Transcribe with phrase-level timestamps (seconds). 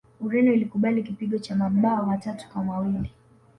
[0.21, 3.09] ureno ilikubali kipigo cha mabao matatu kwa mawili